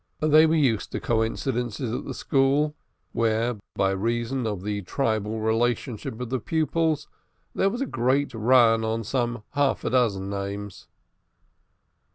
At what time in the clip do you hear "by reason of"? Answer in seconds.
3.75-4.63